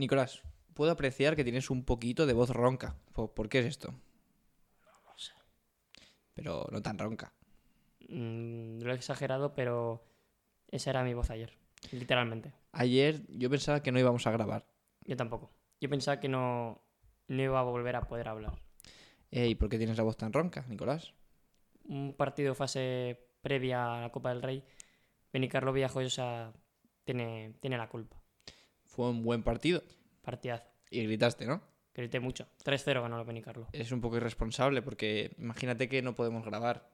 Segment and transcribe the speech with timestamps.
[0.00, 0.42] Nicolás,
[0.72, 2.96] puedo apreciar que tienes un poquito de voz ronca.
[3.12, 3.92] ¿Por, qué es esto?
[3.92, 5.32] No sé.
[6.32, 7.34] Pero no tan ronca.
[8.08, 10.02] Mm, lo he exagerado, pero
[10.70, 11.52] esa era mi voz ayer.
[11.92, 12.54] Literalmente.
[12.72, 14.66] Ayer yo pensaba que no íbamos a grabar.
[15.04, 15.52] Yo tampoco.
[15.82, 16.82] Yo pensaba que no,
[17.28, 18.58] no iba a volver a poder hablar.
[19.30, 21.12] Eh, ¿Y por qué tienes la voz tan ronca, Nicolás?
[21.84, 24.64] Un partido fase previa a la Copa del Rey,
[25.30, 26.54] Benicarlo Villajoyosa
[27.04, 28.19] tiene, tiene la culpa.
[29.00, 29.82] Fue un buen partido.
[30.20, 30.68] Partidazo.
[30.90, 31.62] Y gritaste, ¿no?
[31.94, 32.46] Grité mucho.
[32.62, 33.66] 3-0 ganó el Benicarlo.
[33.72, 36.86] Es un poco irresponsable porque imagínate que no podemos grabar,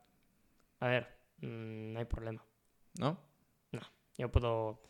[0.79, 2.45] A ver, mm, no hay problema.
[3.01, 3.19] ¿no?
[4.17, 4.81] Yo puedo.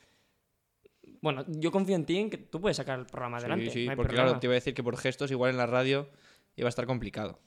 [1.22, 3.70] Bueno, yo confío en ti en que tú puedes sacar el programa adelante.
[3.70, 4.26] sí, sí, no porque problema.
[4.26, 6.10] claro, te iba a decir que por gestos igual en la radio
[6.54, 7.40] iba a estar complicado.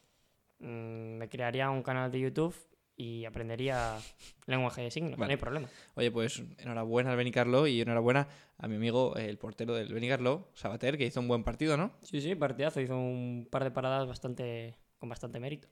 [0.57, 2.55] Mm, me crearía un canal de YouTube
[2.99, 3.97] y aprendería
[4.45, 5.17] lenguaje de signos.
[5.17, 5.29] Vale.
[5.29, 5.69] No hay problema.
[5.95, 10.97] Oye, pues enhorabuena al Benicarlo y enhorabuena a mi amigo, el portero del Benicarlo, Sabater,
[10.97, 11.93] que hizo un buen partido, ¿no?
[12.01, 12.81] Sí, sí, partidazo.
[12.81, 15.69] Hizo un par de paradas bastante con bastante mérito.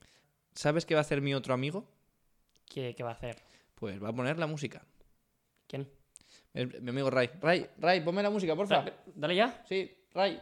[0.54, 1.86] ¿Sabes qué va a hacer mi otro amigo?
[2.64, 3.36] ¿Qué, qué va a hacer?
[3.74, 4.82] Pues va a poner la música.
[5.66, 5.86] ¿Quién?
[6.54, 7.28] Mi amigo Ray.
[7.42, 8.76] Ray, Ray, ponme la música, porfa.
[8.76, 9.62] Dale, dale ya.
[9.68, 10.40] Sí, Ray.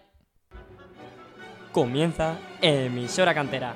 [1.72, 3.74] Comienza emisora cantera.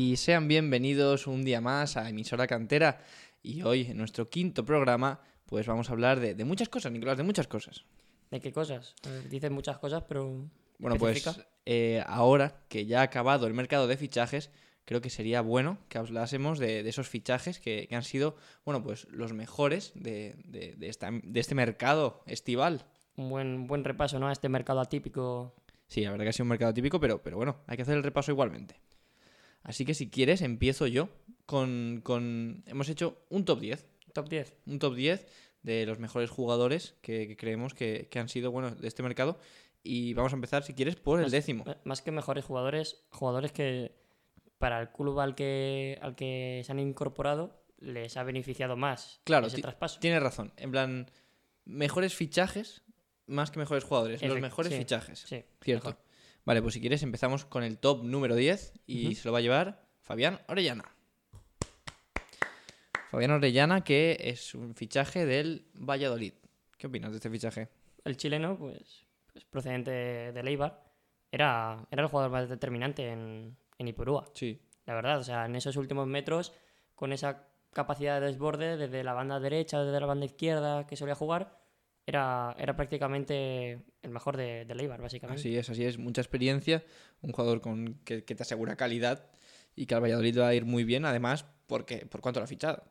[0.00, 3.00] Y sean bienvenidos un día más a Emisora Cantera.
[3.42, 7.16] Y hoy, en nuestro quinto programa, pues vamos a hablar de, de muchas cosas, Nicolás,
[7.16, 7.84] de muchas cosas.
[8.30, 8.94] ¿De qué cosas?
[9.04, 10.48] A ver, Dices muchas cosas, pero.
[10.78, 11.28] Bueno, pues
[11.66, 14.52] eh, ahora que ya ha acabado el mercado de fichajes,
[14.84, 18.84] creo que sería bueno que hablásemos de, de esos fichajes que, que han sido, bueno,
[18.84, 22.86] pues los mejores de, de- de esta- este mercado estival.
[23.16, 24.28] Un buen, buen repaso, ¿no?
[24.28, 25.56] A este mercado atípico.
[25.88, 27.96] Sí, la verdad que ha sido un mercado típico, pero, pero bueno, hay que hacer
[27.96, 28.76] el repaso igualmente.
[29.68, 31.10] Así que si quieres, empiezo yo
[31.44, 32.64] con, con...
[32.66, 33.86] Hemos hecho un top 10.
[34.14, 34.56] Top 10.
[34.66, 35.26] Un top 10
[35.62, 39.38] de los mejores jugadores que, que creemos que, que han sido, bueno, de este mercado.
[39.82, 41.66] Y vamos a empezar, si quieres, por el décimo.
[41.84, 43.92] Más que mejores jugadores, jugadores que
[44.56, 49.48] para el club al que, al que se han incorporado les ha beneficiado más Claro,
[49.48, 50.00] ese traspaso.
[50.00, 50.54] Tienes razón.
[50.56, 51.10] En plan,
[51.66, 52.82] mejores fichajes
[53.26, 54.22] más que mejores jugadores.
[54.22, 55.20] Los mejores sí, fichajes.
[55.20, 55.90] Sí, Cierto.
[55.90, 56.07] mejor.
[56.48, 59.42] Vale, pues si quieres empezamos con el top número 10 y se lo va a
[59.42, 60.82] llevar Fabián Orellana.
[63.10, 66.32] Fabián Orellana, que es un fichaje del Valladolid.
[66.78, 67.68] ¿Qué opinas de este fichaje?
[68.02, 70.82] El chileno, pues, pues procedente de Leibar,
[71.30, 74.30] era, era el jugador más determinante en, en Ipurúa.
[74.32, 74.58] Sí.
[74.86, 76.54] La verdad, o sea, en esos últimos metros,
[76.94, 81.14] con esa capacidad de desborde desde la banda derecha, desde la banda izquierda que solía
[81.14, 81.60] jugar,
[82.08, 85.40] era, era prácticamente el mejor de, de Leibar, básicamente.
[85.40, 85.98] Así es, así es.
[85.98, 86.82] Mucha experiencia,
[87.20, 89.26] un jugador con que, que te asegura calidad
[89.76, 92.46] y que al Valladolid va a ir muy bien, además, porque por cuánto lo ha
[92.46, 92.82] fichado.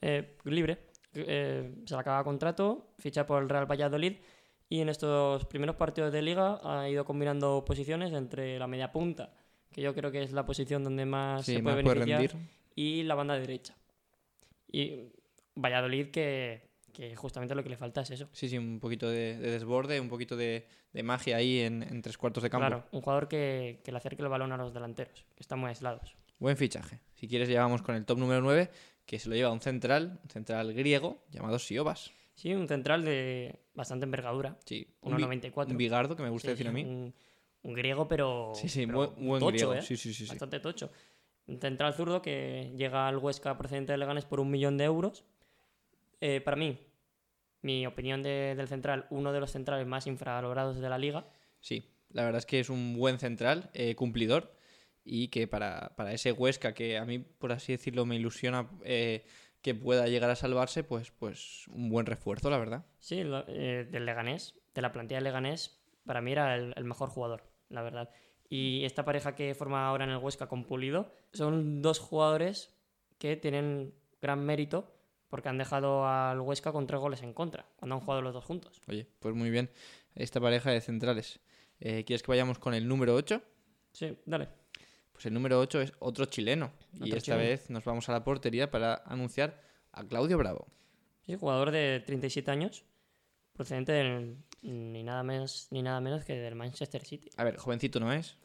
[0.00, 0.78] Eh, libre.
[1.14, 4.18] Eh, se le acaba contrato, ficha por el Real Valladolid
[4.68, 9.34] y en estos primeros partidos de liga ha ido combinando posiciones entre la media punta,
[9.72, 12.20] que yo creo que es la posición donde más Sí, se más puede puede beneficiar,
[12.40, 12.50] rendir.
[12.76, 13.74] y la banda derecha.
[14.70, 15.10] Y
[15.56, 18.28] Valladolid que, que justamente lo que le falta es eso.
[18.32, 22.02] Sí, sí, un poquito de, de desborde, un poquito de, de magia ahí en, en
[22.02, 22.66] tres cuartos de campo.
[22.66, 25.68] Claro, un jugador que, que le acerque el balón a los delanteros, que están muy
[25.68, 26.14] aislados.
[26.38, 27.00] Buen fichaje.
[27.14, 28.70] Si quieres, llevamos con el top número 9,
[29.06, 32.10] que se lo lleva un central, un central griego llamado Siobas.
[32.34, 35.70] Sí, un central de bastante envergadura, Sí, un, vi- 1,94.
[35.70, 36.82] un bigardo que me gusta Sí, decir sí, a mí.
[36.84, 37.14] Un,
[37.62, 38.52] un griego, pero.
[38.54, 39.74] Sí, sí, pero buen, buen tocho, griego.
[39.74, 39.82] ¿eh?
[39.82, 40.30] Sí, sí, sí, sí.
[40.30, 40.90] bastante tocho.
[41.46, 45.24] Un central zurdo que llega al Huesca procedente de Leganés por un millón de euros.
[46.20, 46.78] Eh, para mí,
[47.62, 51.26] mi opinión de- del central, uno de los centrales más infravalorados de la liga.
[51.60, 54.54] Sí, la verdad es que es un buen central, eh, cumplidor,
[55.04, 59.24] y que para, para ese Huesca, que a mí, por así decirlo, me ilusiona eh,
[59.62, 62.86] que pueda llegar a salvarse, pues, pues un buen refuerzo, la verdad.
[62.98, 66.84] Sí, lo- eh, del Leganés, de la plantilla del Leganés, para mí era el, el
[66.84, 68.10] mejor jugador, la verdad.
[68.48, 72.74] Y esta pareja que forma ahora en el Huesca con Pulido son dos jugadores
[73.18, 74.92] que tienen gran mérito
[75.30, 78.44] porque han dejado al Huesca con tres goles en contra, cuando han jugado los dos
[78.44, 78.82] juntos.
[78.88, 79.70] Oye, pues muy bien.
[80.14, 81.40] Esta pareja de centrales.
[81.78, 83.40] Eh, ¿Quieres que vayamos con el número 8?
[83.92, 84.48] Sí, dale.
[85.12, 86.72] Pues el número 8 es otro chileno.
[87.00, 87.42] y esta chileno.
[87.42, 89.60] vez nos vamos a la portería para anunciar
[89.92, 90.66] a Claudio Bravo.
[91.24, 92.84] Sí, jugador de 37 años,
[93.52, 97.30] procedente del, ni nada menos ni nada menos que del Manchester City.
[97.36, 98.36] A ver, jovencito no es.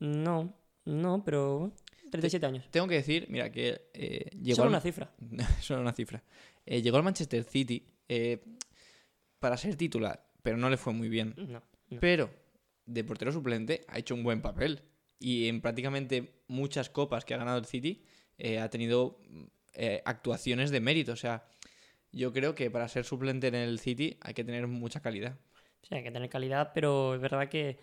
[0.00, 0.54] No,
[0.86, 1.72] No, pero
[2.10, 2.68] 37 años.
[2.70, 5.12] Tengo que decir, mira, que eh, llegó Solo al- una cifra.
[5.60, 6.22] Solo una cifra.
[6.66, 8.42] Eh, llegó al Manchester City eh,
[9.38, 11.34] para ser titular, pero no le fue muy bien.
[11.36, 11.62] No.
[11.90, 12.00] no.
[12.00, 12.30] Pero
[12.86, 14.82] de portero suplente ha hecho un buen papel.
[15.18, 18.02] Y en prácticamente muchas copas que ha ganado el City
[18.58, 19.20] ha tenido
[19.74, 21.12] eh, actuaciones de mérito.
[21.12, 21.46] O sea,
[22.10, 25.38] yo creo que para ser suplente en el City hay que tener mucha calidad.
[25.82, 27.78] Sí, hay que tener calidad, pero es verdad que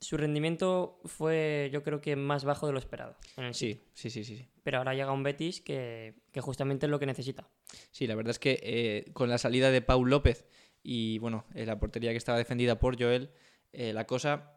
[0.00, 3.16] su rendimiento fue, yo creo que más bajo de lo esperado.
[3.36, 3.80] en el City.
[3.94, 4.36] Sí, sí, sí, sí.
[4.38, 4.48] sí.
[4.62, 7.48] Pero ahora llega un Betis que, que justamente es lo que necesita.
[7.90, 10.46] Sí, la verdad es que eh, con la salida de Paul López
[10.82, 13.30] y bueno, eh, la portería que estaba defendida por Joel,
[13.72, 14.50] eh, la cosa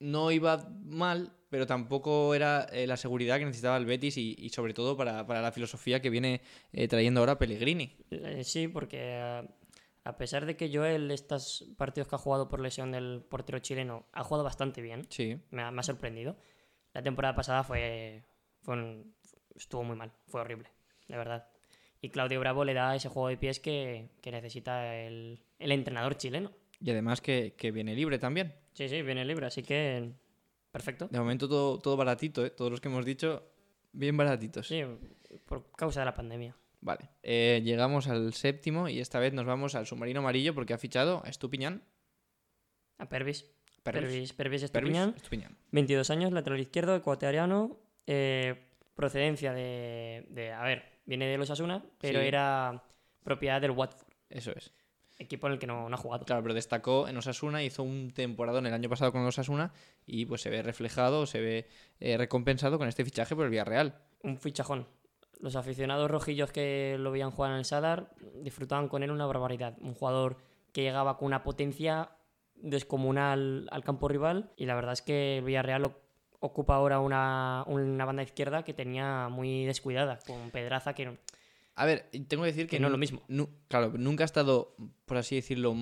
[0.00, 4.74] no iba mal, pero tampoco era la seguridad que necesitaba el Betis y, y sobre
[4.74, 6.40] todo para, para la filosofía que viene
[6.88, 7.96] trayendo ahora Pellegrini.
[8.42, 9.44] Sí, porque
[10.08, 14.06] a pesar de que Joel, estos partidos que ha jugado por lesión del portero chileno,
[14.12, 16.36] ha jugado bastante bien, Sí, me ha, me ha sorprendido.
[16.94, 18.24] La temporada pasada fue,
[18.62, 19.14] fue un-
[19.54, 20.70] estuvo muy mal, fue horrible,
[21.08, 21.48] de verdad.
[22.00, 26.16] Y Claudio Bravo le da ese juego de pies que, que necesita el, el entrenador
[26.16, 26.52] chileno.
[26.80, 28.54] y además que, que viene libre también.
[28.72, 30.12] Sí, sí, viene libre, así que
[30.70, 31.08] perfecto.
[31.10, 32.50] De momento todo, todo baratito, ¿eh?
[32.50, 33.42] todos los que hemos dicho,
[33.92, 34.68] bien baratitos.
[34.68, 34.82] Sí,
[35.46, 36.54] por causa de la pandemia.
[36.80, 40.78] Vale, eh, llegamos al séptimo y esta vez nos vamos al submarino amarillo porque ha
[40.78, 41.82] fichado a Estupiñán.
[42.98, 43.46] A Pervis.
[43.82, 44.02] Pervis.
[44.02, 45.56] Pervis, Pervis Pervis Estupiñán, Estupiñán.
[45.72, 51.84] 22 años, lateral izquierdo, ecuatoriano, eh, procedencia de, de- A ver, viene de los Asuna,
[52.00, 52.26] pero Sí.
[52.26, 52.82] era
[53.22, 54.72] propiedad del Watford, Eso es.
[55.18, 56.24] equipo en el que no, no ha jugado.
[56.26, 59.72] Claro, pero destacó en Osasuna, hizo un temporada el año pasado con Osasuna
[60.06, 61.68] y pues se ve reflejado, se ve
[62.00, 63.96] eh, recompensado con este fichaje por el Villarreal.
[64.22, 64.86] Un fichajón.
[65.40, 68.10] Los aficionados rojillos que lo veían jugar en el Sadar
[68.42, 69.76] disfrutaban con él una barbaridad.
[69.80, 70.36] Un jugador
[70.72, 72.10] que llegaba con una potencia
[72.56, 75.94] descomunal al campo rival y la verdad es que el Villarreal
[76.40, 81.16] ocupa ahora una, una banda izquierda que tenía muy descuidada, con Pedraza que no-
[81.74, 83.22] A ver, tengo que decir que, Que no es lo mismo.
[83.68, 84.74] claro, nunca ha estado,
[85.04, 85.74] por así decirlo,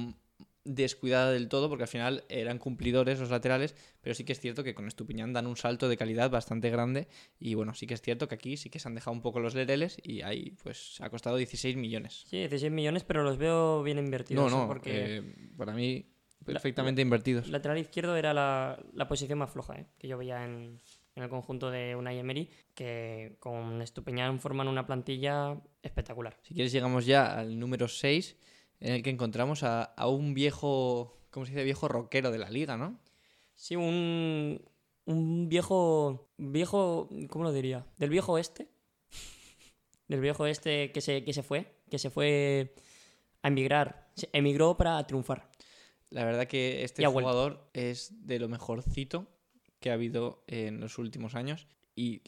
[0.66, 4.64] descuidada del todo, porque al final eran cumplidores los laterales, pero sí que es cierto
[4.64, 7.08] que con Estupiñán dan un salto de calidad bastante grande
[7.38, 9.40] y bueno, sí que es cierto que aquí sí que se han dejado un poco
[9.40, 12.24] los lereles y ahí pues ha costado 16 millones.
[12.28, 14.52] Sí, 16 millones, pero los veo bien No, invertidos.
[14.52, 14.56] ¿eh?
[14.56, 15.22] no, porque eh,
[15.56, 16.06] para mí
[16.44, 17.48] perfectamente invertidos.
[17.48, 19.86] lateral izquierdo era la, la posición más floja ¿eh?
[19.98, 20.80] que yo veía en,
[21.16, 26.36] en el conjunto de Unai Emery, que con Estupiñán forman una plantilla espectacular.
[26.42, 28.36] Si quieres llegamos ya al número 6,
[28.80, 31.64] en el que encontramos a, a un viejo, ¿cómo se dice?
[31.64, 32.98] Viejo rockero de la liga, ¿no?
[33.54, 34.60] Sí, un,
[35.06, 37.86] un viejo, viejo, ¿cómo lo diría?
[37.96, 38.68] Del viejo oeste.
[40.08, 42.74] Del viejo oeste que se, que se fue, que se fue
[43.42, 44.10] a emigrar.
[44.14, 45.50] Se emigró para triunfar.
[46.10, 49.26] La verdad que este jugador es de lo mejorcito
[49.80, 52.22] que ha habido en los últimos años y,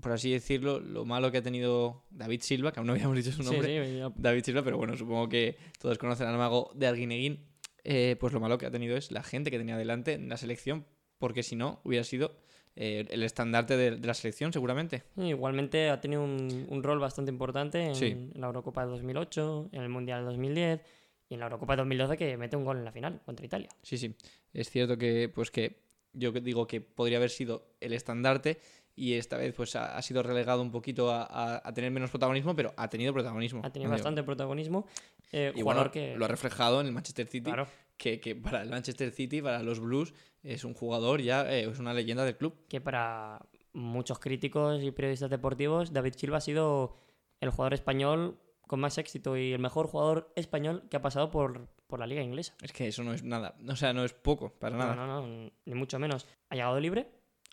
[0.00, 3.32] por así decirlo, lo malo que ha tenido David Silva, que aún no habíamos dicho
[3.32, 6.70] su Sí, nombre, sí, ya- David Silva, pero bueno, supongo que todos conocen al mago
[6.74, 7.44] de Arguineguín,
[7.84, 10.36] eh, pues lo malo que ha tenido es la gente que tenía delante en la
[10.36, 10.84] selección,
[11.18, 12.36] porque si no, hubiera sido
[12.76, 15.02] eh, el estandarte de, de la selección seguramente.
[15.16, 18.06] Sí, Igualmente ha tenido un, un rol bastante importante en, Sí.
[18.06, 20.80] en la Eurocopa de 2008, en el Mundial de 2010
[21.28, 23.68] y en la Eurocopa de 2012 que mete un gol en la final contra Italia.
[23.82, 24.14] Sí, sí.
[24.52, 25.80] Es cierto que, pues que
[26.12, 28.58] yo digo que podría haber sido el estandarte
[28.98, 32.10] y esta vez pues ha, ha sido relegado un poquito a, a- a tener menos
[32.10, 33.60] protagonismo, pero ha tenido protagonismo.
[33.64, 33.96] Ha tenido digo.
[33.96, 34.86] bastante protagonismo.
[35.32, 36.16] Eh, Y jugador bueno, que...
[36.16, 39.62] lo ha reflejado en el Manchester City, Claro, que, que para el Manchester City, para
[39.62, 40.12] los Blues,
[40.42, 42.54] es un jugador ya, eh, es una leyenda del club.
[42.68, 43.40] que para
[43.72, 46.96] muchos críticos y periodistas deportivos, David Silva ha sido
[47.40, 51.68] el jugador español con más éxito y el mejor jugador español que ha pasado por,
[51.86, 52.54] por la liga inglesa.
[52.60, 54.94] Es que eso no es nada, o sea, no es poco, para nada.
[54.94, 56.26] No, no, no, ni mucho menos.
[56.50, 57.08] Ha llegado libre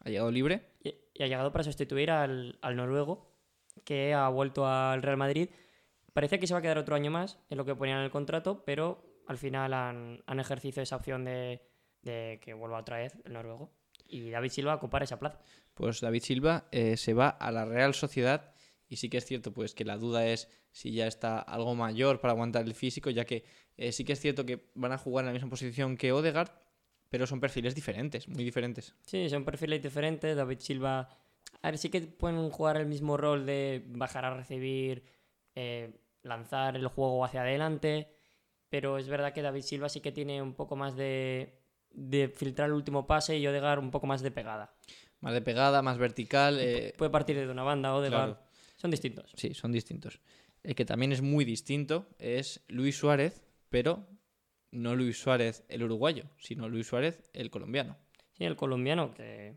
[0.05, 0.61] Ha llegado libre.
[0.81, 3.35] y, y ha llegado para sustituir al, al noruego
[3.83, 5.49] que ha vuelto al Real Madrid.
[6.13, 8.11] Parece que se va a quedar otro año más en lo que ponían en el
[8.11, 11.61] contrato, pero al final han, han ejercido esa opción de,
[12.03, 13.73] de que vuelva otra vez el noruego.
[14.07, 15.41] Y David Silva a ocupar esa plaza.
[15.73, 18.53] Pues David Silva eh, se va a la Real Sociedad
[18.87, 22.21] y sí que es cierto pues que la duda es si ya está algo mayor
[22.21, 23.43] para aguantar el físico, ya que
[23.77, 26.51] eh, sí que es cierto que van a jugar en la misma posición que Odegaard,
[27.09, 28.93] pero son perfiles diferentes, muy diferentes.
[29.05, 30.35] Sí, son perfiles diferentes.
[30.35, 31.07] David Silva.
[31.61, 35.03] A ver, sí que pueden jugar el mismo rol de bajar a recibir,
[35.55, 38.09] eh, lanzar el juego hacia adelante.
[38.69, 41.57] Pero es verdad que David Silva sí que tiene un poco más de,
[41.91, 44.73] de filtrar el último pase y Odegaard un poco más de pegada.
[45.21, 46.57] Más de pegada, más vertical.
[46.59, 48.33] eh, Puede partir de una banda, Odegaard.
[48.33, 48.45] claro.
[48.75, 49.31] Son distintos.
[49.35, 50.19] Sí, son distintos.
[50.61, 54.05] El que también es muy distinto es Luis Suárez, pero
[54.75, 57.97] no Luis Suárez el uruguayo, sino Luis Suárez el colombiano.
[58.33, 59.55] Sí, el colombiano, que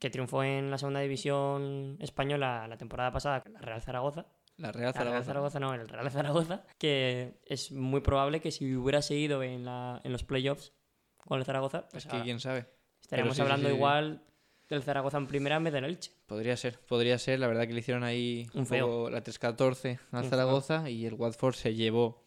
[0.00, 4.26] que triunfó en la segunda división española la temporada pasada, la Real Zaragoza.
[4.56, 4.94] La Real La Real
[5.24, 5.24] Zaragoza.
[5.24, 10.00] Zaragoza no, el Real Zaragoza, que es muy probable que si hubiera seguido en, la,
[10.04, 10.72] en los playoffs
[11.16, 12.66] con el Zaragoza, pues Es que quién sabe.
[13.00, 13.74] estaríamos sí, hablando sí.
[13.74, 14.22] igual
[14.68, 16.10] del Zaragoza en primera en vez del Elche.
[16.26, 17.38] Podría ser, podría ser.
[17.38, 19.10] La verdad que le hicieron ahí Un feo.
[19.10, 22.23] la 3-14 al Zaragoza y el Watford se llevó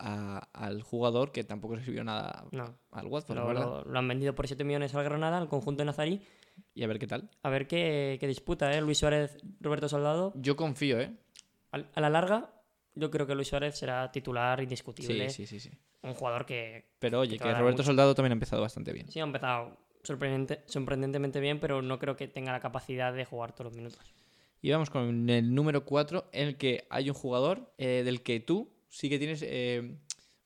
[0.00, 4.08] a- al jugador que tampoco se sirvió nada No, al Watford, lo, lo- lo han
[4.08, 6.22] vendido por 7 millones al Granada, al conjunto de Nazarí.
[6.74, 7.30] Y a ver qué tal.
[7.42, 8.80] A ver qué, qué disputa, ¿eh?
[8.80, 10.32] Luis Suárez, Roberto Soldado.
[10.36, 11.12] Yo confío, ¿eh?
[11.72, 12.50] A la larga,
[12.94, 15.30] yo creo que Luis Suárez será titular Sí, indiscutible.
[15.30, 15.70] sí, sí, sí.
[16.02, 17.82] Un jugador que Pero oye, que Roberto mucho.
[17.84, 19.08] Soldado también ha empezado bastante bien.
[19.08, 23.52] sí ha empezado sorprendente, sorprendentemente bien, pero no creo que tenga la capacidad de jugar
[23.52, 24.00] todos los minutos.
[24.62, 28.40] Y vamos con el número 4, en el que hay un jugador eh, del que
[28.40, 29.96] tú sí que tienes eh,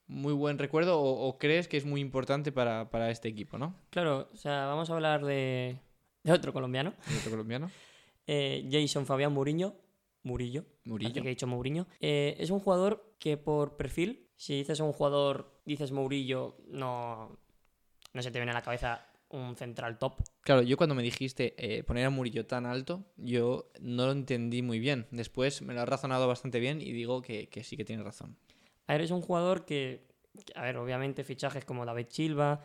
[0.06, 3.74] muy buen recuerdo o, o crees que es muy importante para, para este equipo, ¿no?
[3.90, 5.78] Claro, o sea, vamos a hablar de,
[6.22, 7.70] de otro colombiano, El otro colombiano.
[8.26, 9.74] eh, Jason Fabián Muriño.
[10.22, 10.64] Murillo.
[10.84, 11.22] Murillo.
[11.22, 11.86] Que he dicho Mourinho.
[12.00, 17.38] Eh, es un jugador que por perfil, si dices un jugador, dices Mourillo, no,
[18.14, 20.22] no se te viene a la cabeza un central top.
[20.42, 24.62] Claro, yo cuando me dijiste eh, poner a Murillo tan alto, yo no lo entendí
[24.62, 25.06] muy bien.
[25.10, 28.36] Después me lo has razonado bastante bien y digo que, que sí que tienes razón.
[28.86, 30.06] A ver, es un jugador que,
[30.54, 32.60] a ver, obviamente fichajes como David Silva,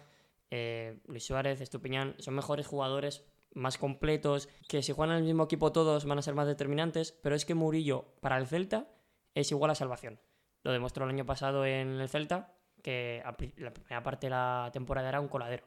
[0.51, 3.23] eh, Luis Suárez, Estupiñán, son mejores jugadores,
[3.53, 7.11] más completos, que si juegan en el mismo equipo todos van a ser más determinantes,
[7.23, 8.87] pero es que Murillo para el Celta
[9.33, 10.19] es igual a salvación.
[10.63, 13.21] Lo demostró el año pasado en el Celta, que
[13.57, 15.65] la primera parte de la temporada era un coladero.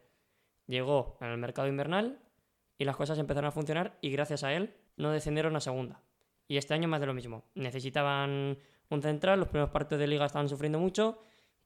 [0.67, 2.21] Llegó en el mercado invernal
[2.79, 6.03] y las cosas empezaron a funcionar y gracias a él no descendieron a segunda.
[6.49, 7.45] Y este año más de lo mismo.
[7.55, 8.59] Necesitaban
[8.91, 11.19] un central, los primeros partidos de liga estaban sufriendo mucho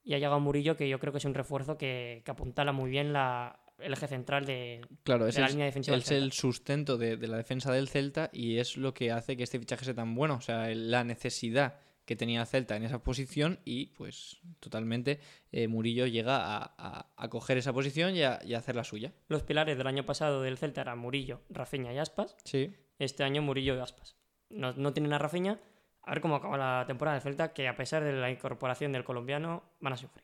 [0.03, 2.89] y ha llegado Murillo que yo creo que es un refuerzo que, que apuntala muy
[2.89, 5.97] bien la, el eje central de, Claro, de es, la el, línea defensiva.
[5.97, 9.43] es el sustento de, de la defensa del Celta y es lo que hace que
[9.43, 10.35] este fichaje sea tan bueno.
[10.35, 15.19] O sea, la necesidad que tenía Celta en esa posición y pues totalmente
[15.51, 18.83] eh, Murillo llega a, a- a coger esa posición y a, y a hacer la
[18.83, 19.13] suya.
[19.27, 22.35] Los pilares del año pasado del Celta eran Murillo, Rafinha y Aspas.
[22.45, 22.73] Sí.
[22.97, 24.15] Este año Murillo y Aspas.
[24.49, 25.59] No, no tienen a Rafinha.
[26.01, 29.03] A ver cómo acaba la temporada del Celta, que a pesar de la incorporación del
[29.03, 30.23] colombiano, van a sufrir.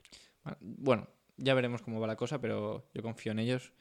[0.61, 3.73] Bueno, ya veremos cómo va la cosa, pero yo confío en ellos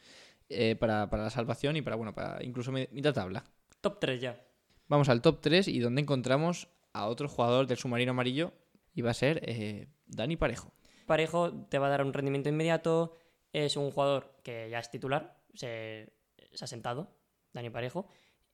[0.48, 3.44] eh, para, para la salvación y para, bueno, para incluso mi- mitad tabla.
[3.80, 4.44] Top 3 ya.
[4.88, 8.52] Vamos al top 3 y donde encontramos a otro jugador del submarino amarillo
[8.94, 10.72] y va a ser eh, Dani Parejo.
[11.06, 13.14] Parejo te va a dar un rendimiento inmediato.
[13.52, 15.42] Es un jugador que ya es titular.
[15.54, 16.12] Se,
[16.60, 17.14] ha sentado,
[17.52, 18.06] Dani Parejo.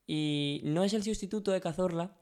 [0.07, 2.17] Y no es el sustituto de Cazorla,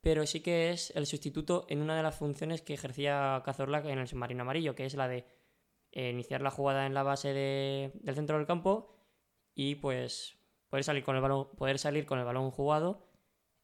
[0.00, 3.98] pero sí que es el sustituto en una de las funciones que ejercía Cazorla en
[3.98, 5.26] el submarino amarillo, que es la de
[5.92, 8.94] eh, iniciar la jugada en la base de- del centro del campo
[9.54, 11.22] y pues poder salir con el
[11.56, 13.07] poder salir con el balón jugado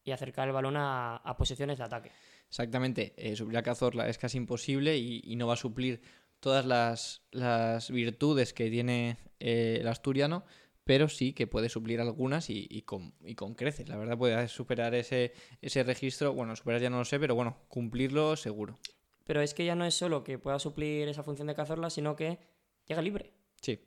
[0.05, 2.11] y acercar el balón a, a posiciones de ataque.
[2.47, 5.99] Exactamente, eh, suplir a Cazorla es casi imposible y, y no va a suplir
[6.39, 10.45] todas las, las virtudes que tiene eh, el asturiano,
[10.83, 13.89] pero sí que puede suplir algunas y, y con, y con creces.
[13.89, 17.57] La verdad puede superar ese, ese registro, bueno, superar ya no lo sé, pero bueno,
[17.67, 18.77] cumplirlo seguro.
[19.23, 22.15] Pero es que ya no es solo que pueda suplir esa función de Cazorla, sino
[22.15, 22.37] que
[22.85, 23.33] llega libre.
[23.59, 23.79] Sí,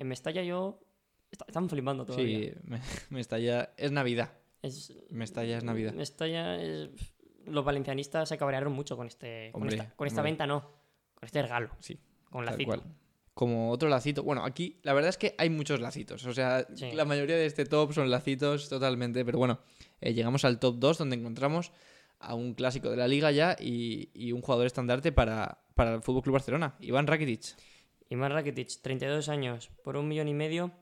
[0.00, 0.80] En Mestalla yo...
[1.30, 2.38] est- Están flipando todavía.
[2.40, 3.72] sí, me, me está ya...
[3.76, 5.92] Es Navidad, Es, Mestalla es Navidad.
[5.94, 6.90] Mestalla es-
[7.46, 10.30] Los valencianistas se cabrearon mucho con, este, con esta, con esta hombre.
[10.32, 10.60] venta, no.
[11.14, 11.70] Con este regalo.
[11.80, 11.98] Sí,
[12.30, 12.64] Con lacito.
[12.66, 12.82] cual.
[13.34, 14.22] Como otro lacito.
[14.22, 16.26] Bueno, aquí la verdad es que hay muchos lacitos.
[16.26, 16.92] O sea, Sí.
[16.92, 19.24] la mayoría de este top son lacitos totalmente.
[19.24, 19.60] Pero bueno,
[20.00, 21.72] eh, llegamos al top 2 donde encontramos
[22.18, 26.02] a un clásico de la liga ya y, y un jugador estandarte para, para el
[26.02, 27.56] Fútbol Club Barcelona, Iván Rakitic.
[28.10, 30.72] Iván Rakitic, 32 años, por un millón y medio,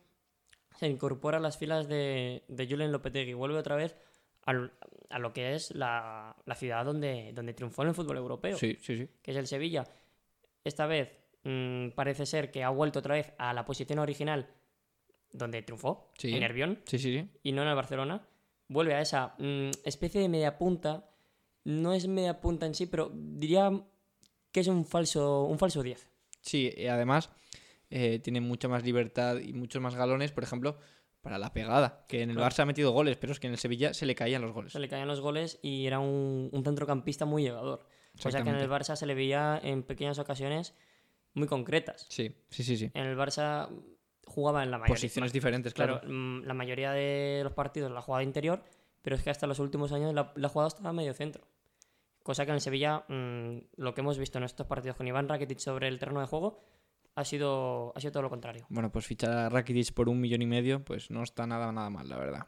[0.78, 3.32] se incorpora a las filas de, de Julen Lopetegui.
[3.34, 3.96] Vuelve otra vez
[4.44, 4.72] al-
[5.10, 8.56] a lo que es la, la ciudad donde, donde triunfó en el fútbol europeo.
[8.56, 9.08] Sí, sí, sí.
[9.22, 9.86] que es el Sevilla.
[10.64, 11.10] Esta vez
[11.44, 14.48] mm, parece ser que ha vuelto otra vez a la posición original
[15.32, 16.32] donde triunfó, Sí.
[16.32, 17.28] en Nervión, Sí, sí, sí.
[17.42, 18.26] y no en el Barcelona.
[18.68, 21.10] Vuelve a esa mm, especie de media punta.
[21.64, 23.70] No es media punta en sí, pero diría
[24.52, 26.08] que es un falso, un falso 10.
[26.40, 27.30] Sí, y además
[27.90, 30.78] eh, tiene mucha más libertad y muchos más galones, por ejemplo,
[31.20, 32.04] para la pegada.
[32.08, 32.36] Que en el.
[32.36, 34.72] Barça ha metido goles, pero es que en el Sevilla se le caían los goles.
[34.72, 37.86] Se le caían los goles y era un, un centrocampista muy llegador.
[38.22, 38.68] Cosa que en el.
[38.68, 40.74] Barça se le veía en pequeñas ocasiones
[41.34, 42.06] muy concretas.
[42.08, 42.90] Sí, sí, sí, sí.
[42.94, 43.68] En el Barça
[44.26, 44.94] jugaba en la mayoría.
[44.94, 46.00] Posiciones diferentes, claro.
[46.00, 48.62] Claro, mm, la mayoría de los partidos la jugada interior,
[49.02, 51.46] pero es que hasta los últimos años la, la jugada estaba medio centro.
[52.22, 55.28] Cosa que en el Sevilla, mm, lo que hemos visto en estos partidos con Iván
[55.28, 56.60] Rakitic sobre el terreno de juego,
[57.18, 58.66] ha sido, ha sido todo lo contrario.
[58.68, 61.90] Bueno, pues fichar a Rakitic por un millón y medio, pues no está nada, nada
[61.90, 62.46] mal, la verdad.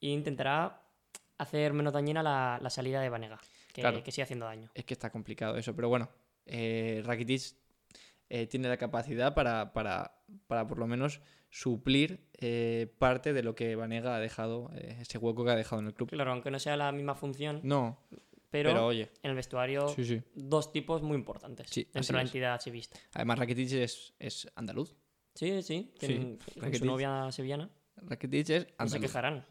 [0.00, 0.82] e intentará
[1.38, 3.38] hacer menos dañina la, la salida de Vanega,
[3.72, 4.02] que, Claro.
[4.02, 4.70] que sigue haciendo daño.
[4.74, 6.08] Es que está complicado eso, pero bueno,
[6.46, 7.42] eh, Rakitic
[8.28, 11.20] eh, tiene la capacidad para, para, para por lo menos
[11.50, 15.80] suplir eh, parte de lo que Vanega ha dejado, eh, ese hueco que ha dejado
[15.80, 16.08] en el club.
[16.10, 17.98] Claro, aunque no sea la misma función, No,
[18.50, 20.22] pero, pero, oye, en el vestuario sí, sí.
[20.34, 22.28] dos tipos muy importantes dentro de la es.
[22.28, 22.98] entidad chivista.
[23.14, 24.94] Además, Rakitic es, es andaluz.
[25.34, 25.92] Sí, sí,
[26.56, 26.78] Rakitic.
[26.78, 29.00] su novia sevillana, Rakitic es no se andaluz.
[29.06, 29.46] quejarán.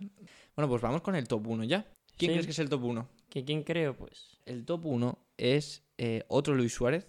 [0.56, 1.86] Bueno, pues vamos con el top 1 ya.
[2.18, 3.10] ¿Quién crees que es el top 1?
[3.30, 3.96] ¿Que ¿Quién creo?
[3.96, 7.08] Pues El top 1 es eh, otro Luis Suárez,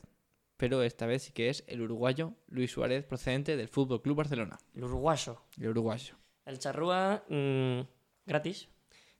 [0.56, 4.58] pero esta vez sí que es el uruguayo Luis Suárez procedente del Fútbol Club Barcelona.
[4.74, 5.40] el uruguayo.
[5.60, 6.16] El uruguayo.
[6.44, 7.80] El charrúa mm,
[8.26, 8.68] gratis,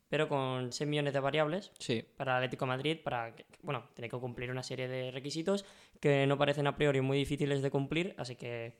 [0.09, 4.19] pero con 6 millones de variables Sí, para Atlético de Madrid, para bueno, tiene que
[4.19, 5.65] cumplir una serie de requisitos
[6.01, 8.79] que no parecen a priori muy difíciles de cumplir, así que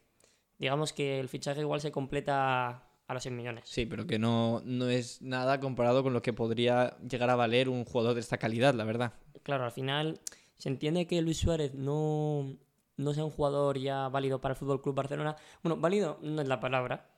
[0.59, 3.65] digamos que el fichaje igual se completa a los 6 millones.
[3.67, 7.69] sí, pero que no, no es nada comparado con lo que podría llegar a valer
[7.69, 9.13] un jugador de esta calidad, la verdad.
[9.43, 10.19] Claro, al final
[10.59, 12.57] se entiende que Luis Suárez no,
[12.97, 15.37] no sea un jugador ya válido para el Fútbol Club Barcelona.
[15.63, 17.11] Bueno, válido no es la palabra.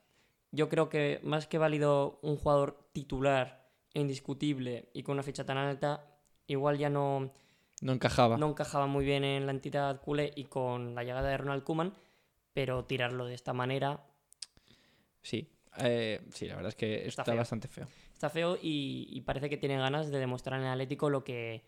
[0.51, 3.58] Yo creo que más que válido un jugador titular
[3.93, 6.05] e indiscutible y con una ficha tan alta,
[6.47, 7.31] igual ya no,
[7.81, 8.37] No encajaba.
[8.37, 11.93] no encajaba muy bien en la entidad culé y con la llegada de Ronald Koeman,
[12.53, 14.03] pero tirarlo de esta manera
[15.21, 17.35] Sí, eh, sí, la verdad es que está, feo.
[17.35, 17.87] bastante feo.
[18.13, 21.63] está feo y, y parece que tiene ganas de demostrar en el Atlético lo que,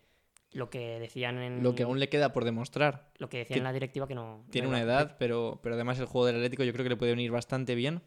[0.52, 3.10] lo que decían en Lo que aún le queda por demostrar.
[3.18, 5.74] lo que decía que en la directiva que no Tiene no una edad, pero, pero
[5.74, 8.02] además el juego del Atlético yo creo que le puede venir bastante bien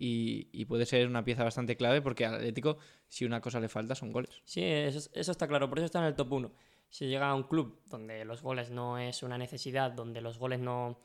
[0.00, 2.78] y, y puede ser una pieza bastante clave porque al Atlético,
[3.08, 4.40] si una cosa le falta, son goles.
[4.44, 6.52] Sí, eso, eso está claro, por eso está en el top 1.
[6.88, 10.58] Si llega a un club donde los goles no es una necesidad, donde los goles
[10.58, 10.98] no,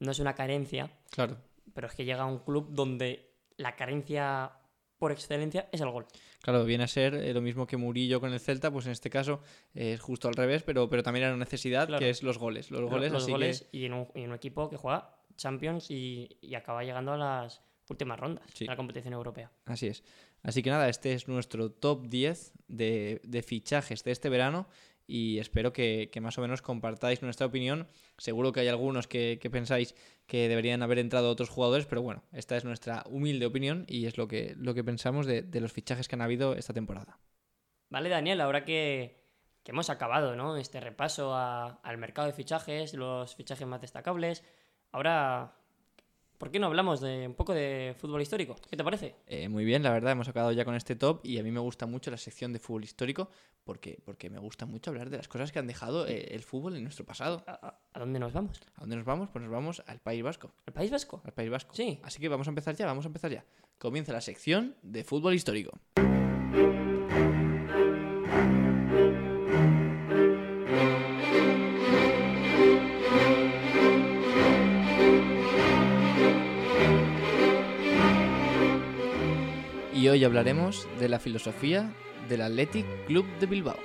[0.00, 1.38] no es una carencia, Claro.
[1.72, 4.50] pero es que llega a un club donde la carencia
[4.98, 6.06] por excelencia es el gol.
[6.40, 9.10] Claro, viene a ser eh, lo mismo que Murillo con el Celta, pues en este
[9.10, 9.40] caso
[9.74, 12.00] eh, es justo al revés, pero, pero también era una necesidad Claro.
[12.00, 12.70] que es los goles.
[12.70, 15.90] Los goles, los así goles y, en un, y en un equipo que juega Champions
[15.90, 18.64] y, y acaba llegando a las últimas rondas Sí.
[18.64, 19.50] de la competición europea.
[19.66, 20.02] así es.
[20.42, 24.68] Así que nada, este es nuestro top 10 de, de fichajes de este verano
[25.06, 27.86] y espero que, que más o menos compartáis nuestra opinión.
[28.16, 29.94] Seguro que hay algunos que, que pensáis
[30.26, 34.16] que deberían haber entrado otros jugadores, pero bueno, esta es nuestra humilde opinión y es
[34.16, 37.18] lo que, lo que pensamos de, de los fichajes que han habido esta temporada.
[37.90, 39.22] Vale, Daniel, ahora que,
[39.62, 40.56] que hemos acabado ¿no?
[40.56, 44.42] este repaso a- al mercado de fichajes, los fichajes más destacables,
[44.90, 45.54] ahora,
[46.38, 48.56] ¿por qué no hablamos de un poco de fútbol histórico?
[48.68, 49.14] ¿Qué te parece?
[49.26, 51.60] Eh, muy bien, la verdad, hemos acabado ya con este top y a mí me
[51.60, 53.30] gusta mucho la sección de fútbol histórico
[53.64, 56.76] porque, porque me gusta mucho hablar de las cosas que han dejado eh, el fútbol
[56.76, 57.42] en nuestro pasado.
[57.46, 58.60] ¿A, dónde nos vamos?
[58.76, 59.28] ¿A dónde nos vamos?
[59.30, 60.52] Pues nos vamos al País Vasco.
[60.66, 61.22] ¿Al País Vasco?
[61.24, 61.74] Al País Vasco.
[61.74, 62.00] Sí.
[62.02, 63.44] Así que vamos a empezar ya, vamos a empezar ya.
[63.78, 65.78] Comienza la sección de fútbol histórico.
[80.04, 81.90] Y hoy hablaremos de la filosofía
[82.28, 83.78] del Athletic Club de Bilbao.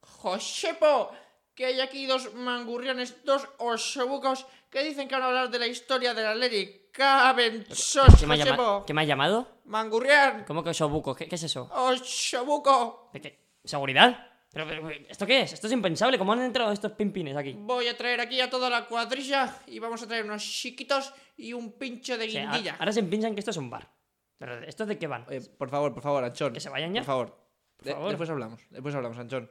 [0.00, 1.10] Josepo,
[1.56, 5.66] que hay aquí dos mangurriones, dos osobucos que dicen que van a hablar de la
[5.66, 6.81] historia del Athletic.
[6.92, 8.84] Caben sos, ¿Qué me, ha llama- Josepo.
[8.86, 9.48] ¿Qué me ha llamado?
[9.64, 11.14] Mangurrián, ¿Cómo que osobuco?
[11.14, 11.70] ¿Qué, qué es eso?
[11.72, 13.08] osobuco.
[13.12, 13.38] ¿De qué?
[13.64, 14.28] ¿Seguridad?
[14.52, 15.52] ¿Pero, pero, ¿Esto qué es?
[15.54, 16.18] Esto es impensable.
[16.18, 17.54] ¿Cómo han entrado estos pimpines aquí?
[17.58, 21.54] Voy a traer aquí a toda la cuadrilla y vamos a traer unos chiquitos y
[21.54, 22.76] un pincho de O sea, guindilla.
[22.78, 23.90] ahora se piensan que esto es un bar.
[24.36, 25.24] ¿Pero estos de qué van?
[25.30, 26.52] Eh, por favor, por favor, Anchón.
[26.52, 27.00] ¿Que se vayan ya?
[27.00, 27.38] Por favor.
[27.82, 29.50] Después hablamos, después hablamos, Anchón.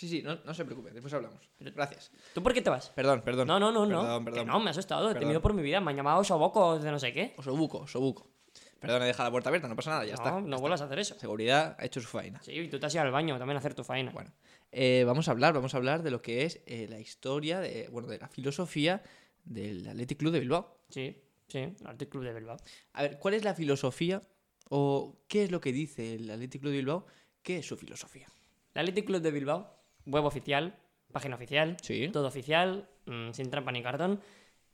[0.00, 1.46] Sí, sí, no, no se preocupe, después hablamos.
[1.58, 2.10] Gracias.
[2.32, 2.88] ¿Tú por qué te vas?
[2.88, 3.46] Perdón, perdón.
[3.46, 4.24] No, no, no, no.
[4.24, 5.02] Perdón, Que no, me ha asustado.
[5.02, 5.20] He Perdón.
[5.20, 5.78] temido por mi vida.
[5.82, 7.34] Me han llamado soboco de no sé qué.
[7.36, 8.30] Osobuco, Osobuco.
[8.78, 10.40] Perdón, he dejado la puerta abierta, no pasa nada, ya no, está.
[10.40, 11.18] no vuelvas a hacer eso.
[11.18, 12.40] Seguridad ha hecho su faena.
[12.42, 14.10] Sí, y tú te has ido al baño también a hacer tu faena.
[14.10, 14.32] Bueno,
[14.72, 17.88] eh, vamos a hablar, vamos a hablar de lo que es eh, la historia, de,
[17.92, 19.02] bueno, de la filosofía
[19.44, 20.78] del Athletic Club de Bilbao.
[20.88, 21.14] Sí,
[21.46, 22.56] sí, el Athletic Club de Bilbao.
[22.94, 24.22] A ver, ¿cuál es la filosofía
[24.70, 27.06] o qué es lo que dice el Athletic Club de Bilbao?
[27.42, 28.28] ¿Qué es su filosofía?
[28.72, 29.79] El Athletic Club de Bilbao,
[30.10, 30.76] web oficial,
[31.12, 32.08] página oficial, Sí.
[32.12, 34.20] todo oficial, mm, sin trampa ni cartón,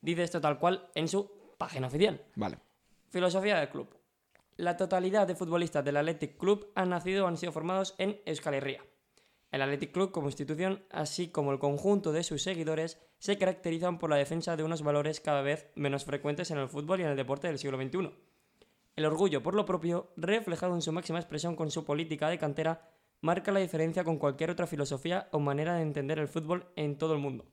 [0.01, 2.23] dice esto tal cual en su página oficial.
[2.35, 2.59] Vale.
[3.09, 3.89] Filosofía del club.
[4.57, 8.55] La totalidad de futbolistas del Athletic Club han nacido o han sido formados en Euskal
[8.55, 8.83] Herria.
[9.53, 14.11] El Athletic Club como institución, así como el conjunto de sus seguidores, se caracterizan por
[14.11, 17.17] la defensa de unos valores cada vez menos frecuentes en el fútbol y en el
[17.17, 18.11] deporte del siglo XXI.
[18.97, 22.91] El orgullo por lo propio, reflejado en su máxima expresión con su política de cantera,
[23.21, 27.13] marca la diferencia con cualquier otra filosofía o manera de entender el fútbol en todo
[27.13, 27.47] el mundo.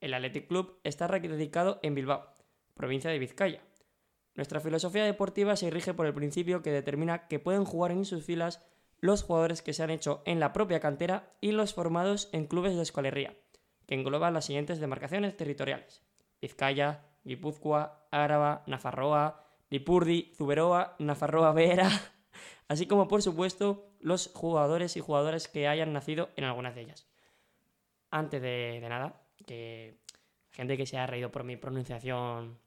[0.00, 2.32] El Athletic Club está radicado en Bilbao,
[2.74, 3.62] provincia de Vizcaya.
[4.34, 8.24] Nuestra filosofía deportiva se rige por el principio que determina que pueden jugar en sus
[8.24, 8.64] filas
[9.00, 12.76] los jugadores que se han hecho en la propia cantera y los formados en clubes
[12.76, 13.34] de escualería,
[13.86, 16.02] que engloban las siguientes demarcaciones territoriales:
[16.40, 21.90] Vizcaya, Guipúzcoa, Áraba, Nafarroa, Lipurdi, Zuberoa, Nafarroa Vera,
[22.70, 27.06] así como por supuesto los jugadores y jugadoras que hayan nacido en algunas de ellas.
[28.10, 29.98] Antes de, de nada, que
[30.52, 32.58] gente que se ha reído por mi pronunciación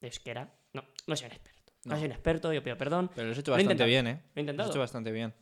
[0.00, 1.72] de euskera, no, no soy un experto.
[1.84, 1.96] No, No.
[1.96, 3.10] soy un experto, yo pido perdón.
[3.14, 4.12] Pero lo has hecho Lo he bastante bien, ¿eh?
[4.12, 4.68] Lo he Lo intentado.
[4.68, 5.34] has hecho bastante bien.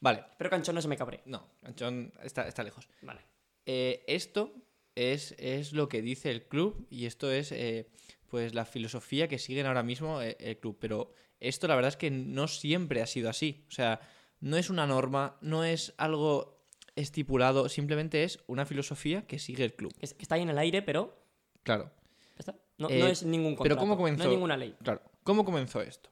[0.00, 1.22] Vale, Pero Canchón no se me cabre.
[1.24, 2.88] no, Anchón está, está lejos.
[3.02, 3.20] Vale.
[3.66, 4.52] Eh, esto
[4.94, 7.88] es, es lo que dice el club y esto es eh,
[8.28, 10.78] pues la filosofía que siguen ahora mismo eh, el club.
[10.80, 13.64] Pero esto la verdad es que no siempre ha sido así.
[13.68, 14.00] O sea,
[14.40, 16.58] no es una norma, no es algo
[16.96, 19.94] estipulado, simplemente es una filosofía que sigue el club.
[19.98, 21.16] Que está ahí en el aire, pero.
[21.62, 21.90] Claro.
[22.38, 22.56] está.
[22.78, 23.80] No, Eh, no es ningún pero contrato.
[23.80, 24.18] ¿cómo comenzó?
[24.24, 24.74] No es ninguna ley.
[24.82, 25.02] Claro.
[25.24, 26.10] ¿Cómo comenzó esto?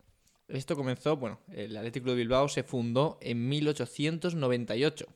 [0.49, 5.07] Esto comenzó, bueno, el Atlético de Bilbao se fundó en 1898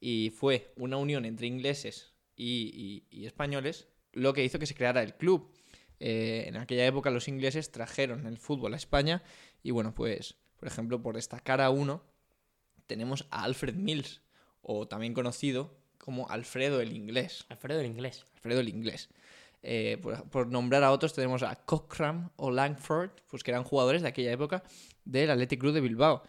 [0.00, 4.74] y fue una unión entre ingleses y, y- y españoles lo que hizo que se
[4.74, 5.52] creara el club.
[6.00, 9.22] Eh, en aquella época los ingleses trajeron el fútbol a España
[9.62, 12.02] y bueno, pues, por ejemplo, por destacar a uno,
[12.86, 14.20] tenemos a Alfred Mills,
[14.62, 17.46] o también conocido como Alfredo el Inglés.
[17.48, 18.24] Alfredo el inglés.
[18.34, 19.08] Alfredo el inglés.
[19.62, 24.02] Eh, por, por nombrar a otros tenemos a Cochran o Langford, pues que eran jugadores
[24.02, 24.62] de aquella época
[25.04, 26.22] del Athletic Club de Bilbao.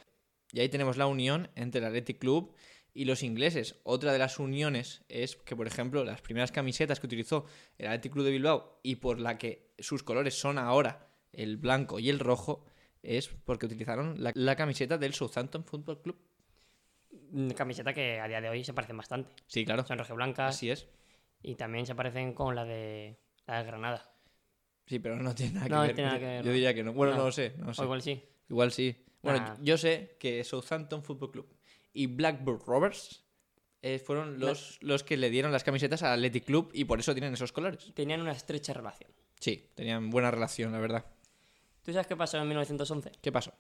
[0.52, 2.54] Y ahí tenemos la unión entre el Athletic Club
[2.98, 3.76] y los ingleses.
[3.84, 7.46] Otra de las uniones es que, por ejemplo, las primeras camisetas que utilizó
[7.78, 12.00] el Athletic Club de Bilbao y por la que sus colores son ahora el blanco
[12.00, 12.66] y el rojo
[13.04, 16.18] es porque utilizaron la, la camiseta del Southampton Football Club.
[17.32, 19.32] Mm, Camiseta que a día de hoy se parecen bastante.
[19.46, 19.86] Sí, claro.
[19.86, 20.88] Son rojiblancas Así es.
[21.44, 24.12] y también se parecen con la de, la de Granada.
[24.88, 25.94] Sí, pero no tiene nada que No ver.
[25.96, 26.94] tiene nada que ver, Yo diría que no.
[26.94, 27.20] Bueno, No.
[27.20, 27.54] no, lo sé.
[27.58, 27.82] No lo sé.
[27.82, 28.24] O igual sí.
[28.50, 29.04] Igual sí.
[29.22, 29.58] Bueno, Nah.
[29.62, 31.57] yo sé que Southampton Football Club
[31.98, 33.24] y Blackburn Rovers
[33.82, 37.14] eh, fueron los, los que le dieron las camisetas al Athletic Club y por eso
[37.14, 37.92] tienen esos colores.
[37.94, 39.12] Tenían una estrecha relación.
[39.40, 41.06] Sí, tenían buena relación, la verdad.
[41.84, 43.12] ¿Tú sabes qué pasó en 1911?
[43.22, 43.54] ¿Qué pasó?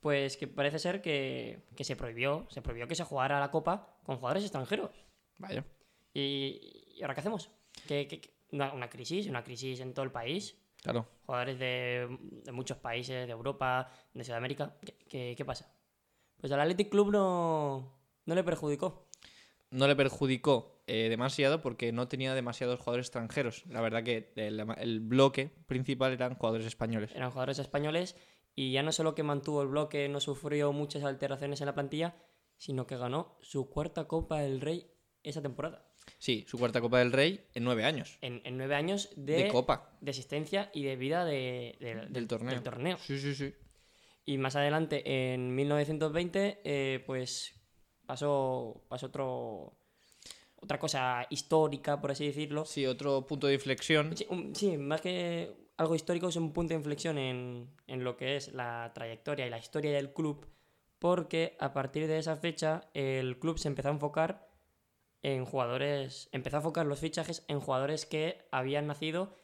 [0.00, 3.98] Pues que parece ser que, que se prohibió, se prohibió que se jugara la Copa
[4.04, 4.90] con jugadores extranjeros.
[5.38, 5.64] Vaya.
[6.12, 6.60] ¿Y,
[6.96, 7.50] y ahora qué hacemos?
[7.88, 10.56] ¿Qué, qué- qué- una, una crisis, una crisis en todo el país.
[10.82, 11.08] Claro.
[11.26, 14.76] Jugadores de, de muchos países, de Europa, de Sudamérica.
[14.84, 15.72] ¿Qué, qué- qué pasa?
[16.44, 17.90] Pues al Athletic Club no,
[18.26, 19.08] no le perjudicó.
[19.70, 23.64] No le perjudicó eh, demasiado porque no tenía demasiados jugadores extranjeros.
[23.70, 27.12] La verdad que el, el bloque principal eran jugadores españoles.
[27.14, 28.14] Eran jugadores españoles
[28.54, 32.14] y ya no solo que mantuvo el bloque, no sufrió muchas alteraciones en la plantilla,
[32.58, 34.86] sino que ganó su cuarta Copa del Rey
[35.22, 35.86] esa temporada.
[36.18, 38.18] Sí, su cuarta Copa del Rey en nueve años.
[38.20, 39.96] En, en nueve años de, De Copa.
[40.02, 42.50] de existencia y de vida de- de- Del torneo.
[42.50, 42.98] del torneo.
[42.98, 43.54] Sí, sí, sí.
[44.24, 47.54] Y más adelante, en 1920, eh, pues
[48.06, 49.74] pasó, pasó otro,
[50.56, 52.64] otra cosa histórica, por así decirlo.
[52.64, 54.16] Sí, otro punto de inflexión.
[54.16, 58.16] Sí, un- sí, más que algo histórico, es un punto de inflexión en, en lo
[58.16, 60.46] que es la trayectoria y la historia del club,
[60.98, 64.48] porque a partir de esa fecha el club se empezó a enfocar
[65.22, 69.36] en jugadores, empezó a enfocar los fichajes en jugadores que habían nacido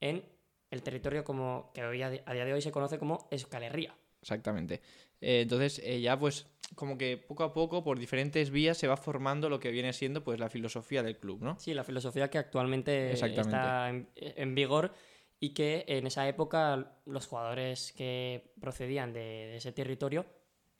[0.00, 0.24] en
[0.70, 3.94] el territorio como que hoy a día de hoy se conoce como Euskal Herria.
[4.22, 4.80] Exactamente.
[5.20, 8.96] Eh, entonces, eh, ya pues, como que poco a poco, por diferentes vías, se va
[8.96, 11.58] formando lo que viene siendo pues la filosofía del club, ¿no?
[11.58, 14.94] Sí, la filosofía que actualmente está en, en vigor
[15.38, 20.24] y que en esa época los jugadores que procedían de, de ese territorio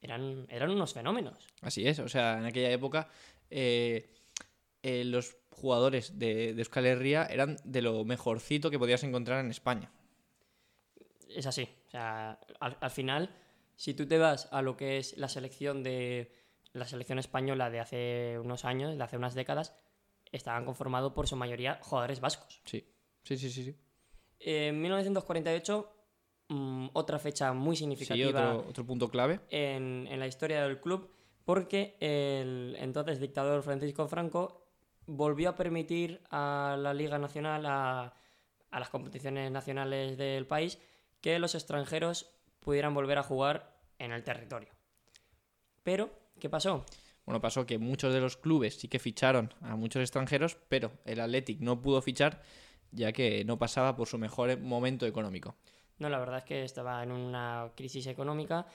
[0.00, 1.48] eran, eran unos fenómenos.
[1.60, 1.98] Así es.
[1.98, 3.08] O sea, en aquella época,
[3.50, 4.10] eh,
[4.82, 9.50] eh, los jugadores de, de Euskal Herria eran de lo mejorcito que podías encontrar en
[9.50, 9.92] España.
[11.36, 11.68] Es así.
[11.86, 13.34] O sea, al, al final,
[13.76, 16.32] si tú te vas a lo que es la selección de
[16.72, 19.74] la selección española de hace unos años, de hace unas décadas,
[20.30, 22.62] estaban conformados por su mayoría jugadores vascos.
[22.64, 22.86] Sí.
[23.24, 23.64] Sí, sí, sí.
[23.64, 23.76] sí.
[24.40, 25.92] En 1948,
[26.48, 28.54] mm, otra fecha muy Sí, significativa.
[28.56, 29.40] otro, otro punto clave.
[29.50, 31.10] en, en la historia del club
[31.44, 34.64] porque el entonces dictador Francisco Franco
[35.06, 38.14] volvió a permitir a la Liga Nacional, a,
[38.70, 40.78] a las competiciones nacionales del país,
[41.22, 42.30] que los extranjeros
[42.60, 44.68] pudieran volver a jugar en el territorio.
[45.82, 46.84] Pero, ¿qué pasó?
[47.24, 51.20] Bueno, pasó que muchos de los clubes sí que ficharon a muchos extranjeros, pero el
[51.20, 52.42] Athletic no pudo fichar
[52.92, 55.56] ya que no pasaba por su mejor momento económico.
[55.98, 58.66] No, la verdad es que estaba en una crisis económica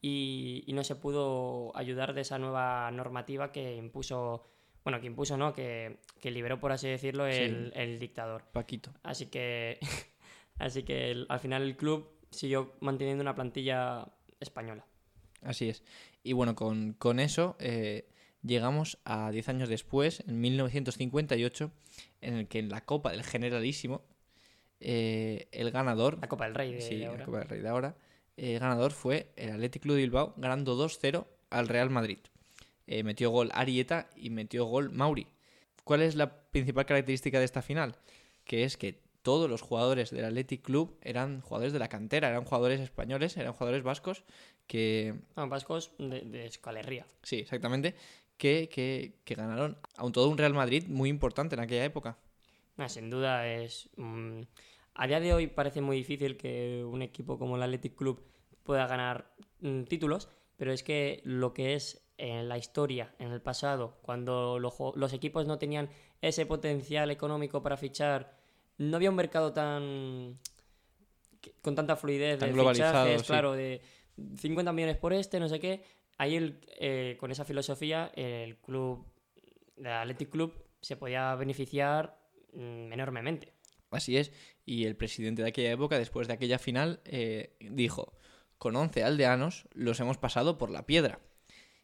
[0.00, 4.44] y, y no se pudo ayudar de esa nueva normativa que impuso,
[4.84, 5.52] bueno, que impuso, ¿no?
[5.52, 8.44] Que, que liberó, por así decirlo, el, el dictador.
[8.52, 8.92] Paquito.
[9.02, 9.78] Así que,
[10.58, 14.08] así que el- al final el club siguió manteniendo una plantilla
[14.40, 14.84] española.
[15.42, 15.82] Así es.
[16.22, 18.08] Y bueno, con, con eso eh,
[18.42, 21.70] llegamos a 10 años después, en 1958,
[22.20, 24.02] en el que en la Copa del Generalísimo,
[24.80, 27.24] eh, el ganador, La Copa del Rey de, sí, de la ahora.
[27.24, 27.96] Copa del Rey de ahora,
[28.36, 32.18] eh, el ganador fue el Athletic Club de Bilbao, ganando 2-0 al Real Madrid.
[32.86, 35.26] Eh, metió gol Arieta y metió gol Mauri.
[35.84, 37.96] ¿Cuál es la principal característica de esta final?
[38.44, 42.44] Que es que todos los jugadores del Athletic Club eran jugadores de la cantera, eran
[42.44, 44.22] jugadores españoles, eran jugadores vascos
[44.68, 47.04] que Ah, vascos de, de Escalerría.
[47.22, 47.96] Sí, exactamente.
[48.36, 48.88] Que, que,
[49.24, 52.18] que ganaron a todo un Real Madrid muy importante en aquella época.
[52.76, 53.88] Ah, sin duda es.
[53.96, 54.42] mm,
[54.94, 58.22] a día de hoy parece muy difícil que un equipo como el Athletic Club
[58.62, 63.40] pueda ganar mm, títulos, pero es que lo que es en la historia, en el
[63.42, 65.90] pasado, cuando lo los equipos no tenían
[66.22, 68.35] ese potencial económico para fichar,
[68.78, 70.38] no había un mercado tan.
[71.62, 73.26] con tanta fluidez Tan de globalizado, fichajes, sí.
[73.26, 73.80] claro, de
[74.38, 75.82] 50 millones por este, no sé qué.
[76.18, 79.06] Ahí, el- eh, con esa filosofía, el club,
[79.76, 82.18] el Athletic Club, se podía beneficiar
[82.52, 83.52] mm, enormemente.
[83.90, 84.32] Así es.
[84.64, 88.14] Y el presidente de aquella época, después de aquella final, eh, dijo,
[88.58, 91.20] con 11 aldeanos los hemos pasado por la piedra.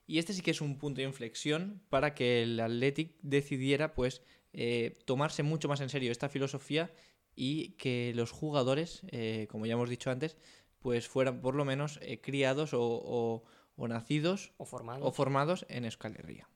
[0.07, 4.23] Y este sí que es un punto de inflexión para que el Athletic decidiera pues
[4.53, 6.91] eh, tomarse mucho más en serio esta filosofía
[7.35, 10.37] y que los jugadores, eh, como ya hemos dicho antes,
[10.81, 13.45] pues fueran por lo menos eh, criados o, o-
[13.77, 15.05] o nacidos O formado.
[15.07, 16.49] o formados en Euskal Herria.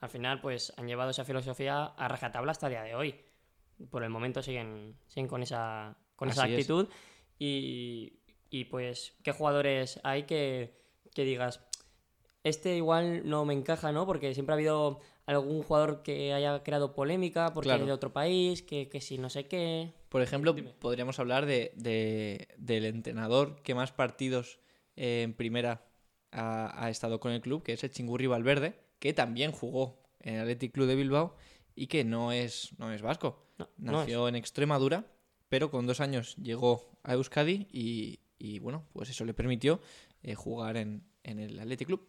[0.00, 3.14] Al final, pues han llevado esa filosofía a rajatabla hasta el día de hoy.
[3.90, 6.52] Por el momento siguen, siguen con esa, con esa es.
[6.52, 6.88] actitud.
[7.38, 8.18] Y,
[8.50, 10.74] y, pues, ¿qué jugadores hay que,
[11.14, 11.60] que digas?
[12.46, 14.06] Este igual no me encaja, ¿no?
[14.06, 17.82] Porque siempre ha habido algún jugador que haya creado polémica porque Claro.
[17.82, 19.92] es de otro país, que, que si no sé qué.
[20.08, 24.60] Por ejemplo, podríamos hablar de, de- del entrenador que más partidos
[24.94, 25.84] eh, en primera
[26.30, 30.34] ha, ha estado con el club, que es el Chingurri Valverde, que también jugó en
[30.34, 31.34] el Athletic Club de Bilbao
[31.74, 33.42] y que no es, no es vasco.
[33.58, 33.98] No, no es.
[34.06, 35.04] Nació en Extremadura,
[35.48, 39.80] pero con dos años llegó a Euskadi y, y, bueno, pues eso le permitió
[40.22, 42.06] eh, jugar en, en el Athletic Club.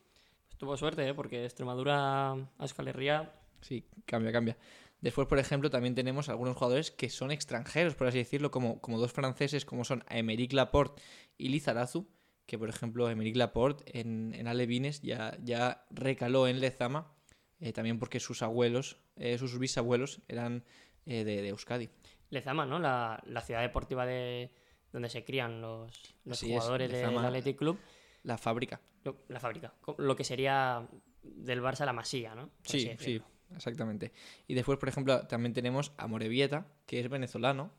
[0.58, 1.14] Tuvo suerte, ¿eh?
[1.14, 4.58] Porque Extremadura a Euskal Herria Sí, cambia, cambia.
[5.02, 9.00] Después, por ejemplo, también tenemos algunos jugadores que son extranjeros, por así decirlo, como, como
[9.00, 11.02] dos franceses, como son Emeric Laporte
[11.38, 12.08] y Lizarazu,
[12.48, 17.14] que por ejemplo Emeric Laporte en, en Alevines ya, ya recaló en Lezama,
[17.60, 20.64] eh, también porque sus abuelos, eh, sus bisabuelos eran
[21.06, 21.90] eh, de, de Euskadi.
[22.30, 22.80] Lezama, ¿no?
[22.80, 24.52] La, la ciudad deportiva de
[24.92, 27.28] donde se crían los, los Así es, jugadores del Lezama.
[27.28, 27.78] Athletic Club.
[28.24, 28.82] La fábrica.
[29.04, 29.74] Lo- la fábrica.
[29.98, 30.88] Lo que sería
[31.24, 32.48] del Barça la Masía, ¿no?
[32.50, 33.22] Por Sí, sí,
[33.56, 34.12] exactamente.
[34.48, 37.72] Y después, por ejemplo, también tenemos a Morevieta, que es venezolano,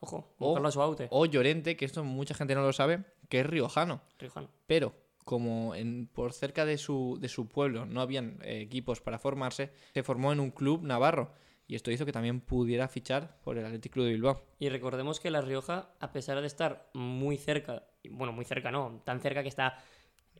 [0.00, 3.46] Ojo, O- Carlos Baute, o Llorente, que esto mucha gente no lo sabe, que es
[3.46, 4.02] riojano.
[4.18, 4.50] riojano.
[4.66, 9.18] Pero como en, por cerca de su, de su pueblo no habían eh, equipos para
[9.18, 11.32] formarse, se formó en un club navarro.
[11.66, 14.44] Y esto hizo que también pudiera fichar por el Athletic Club de Bilbao.
[14.58, 19.00] Y recordemos que La Rioja, a pesar de estar muy cerca, bueno, muy cerca no,
[19.04, 19.78] tan cerca que está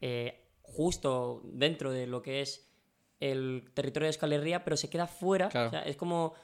[0.00, 2.70] eh, justo dentro de lo que es
[3.20, 5.48] el territorio de Escalerría, pero se queda fuera.
[5.48, 5.68] Claro.
[5.68, 6.34] O sea, es como,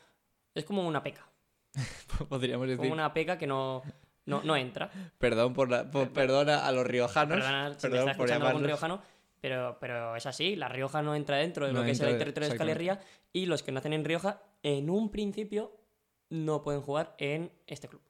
[0.54, 1.26] es como una peca.
[2.28, 2.78] Podríamos decir.
[2.78, 3.82] Como una peca que no,
[4.26, 4.90] no, no entra.
[5.18, 7.38] Perdón por la, por- perdona a los riojanos.
[7.38, 9.02] Perdona si me perdón está por algún riojano,
[9.40, 10.56] pero, pero es así.
[10.56, 12.54] La Rioja no entra dentro de No lo que es el territorio de.
[12.54, 13.00] Escalerría
[13.32, 15.76] y los que nacen en Rioja, en un principio,
[16.28, 18.02] no pueden jugar en este club.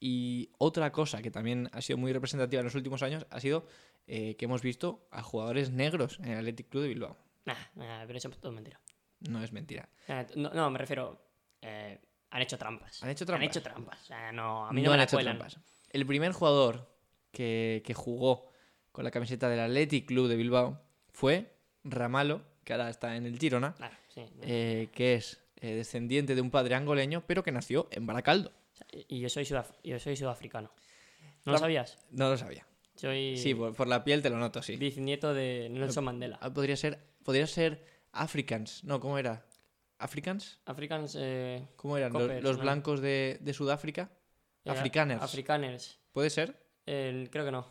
[0.00, 3.66] Y otra cosa que también ha sido muy representativa en los últimos años ha sido
[4.06, 7.16] eh, que hemos visto a jugadores negros en el Athletic Club de Bilbao.
[7.46, 8.80] Nah, nah, pero eso es todo mentira.
[9.28, 9.88] No es mentira.
[10.06, 11.20] Nah, no, no, me refiero.
[11.62, 11.98] eh,
[12.30, 13.02] han hecho trampas.
[13.02, 13.48] ¿Han hecho Han trampas?
[13.48, 14.02] hecho trampas.
[14.02, 15.58] O sea, no, a mí no, no me han hecho trampas.
[15.90, 16.94] El primer jugador
[17.32, 18.50] que, que jugó
[18.92, 20.80] con la camiseta del Athletic Club de Bilbao
[21.10, 24.26] fue Ramalo, que ahora está en el Girona, Claro, sí.
[24.42, 28.52] eh, que es eh, descendiente de un padre angoleño, pero que nació en Baracaldo.
[29.08, 30.70] Y yo soy, sudaf- yo soy sudafricano.
[31.44, 31.98] ¿No La- lo sabías?
[32.10, 32.66] No lo sabía.
[32.96, 34.76] Soy Sí, por, por la piel te lo noto, sí.
[34.76, 36.38] bisnieto de Nelson Mandela.
[36.42, 38.82] Ah, Podría ser, podría ser Africans.
[38.84, 39.46] No, ¿cómo era?
[39.98, 40.60] ¿Africans?
[40.66, 41.16] Africans.
[41.18, 42.12] Eh, ¿Cómo eran?
[42.12, 42.62] Los, Coppers, los ¿no?
[42.62, 44.10] blancos de, de Sudáfrica.
[44.64, 45.22] eh, Afrikaners.
[45.22, 45.98] Afrikaners.
[46.12, 46.60] ¿Puede ser?
[46.86, 47.66] Eh, creo que no.